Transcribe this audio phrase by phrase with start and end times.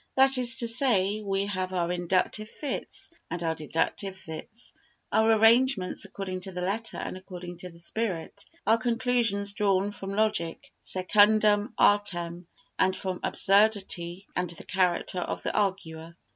[0.15, 4.73] That is to say, we have our inductive fits and our deductive fits,
[5.11, 10.15] our arrangements according to the letter and according to the spirit, our conclusions drawn from
[10.15, 12.47] logic secundum artem
[12.79, 16.17] and from absurdity and the character of the arguer.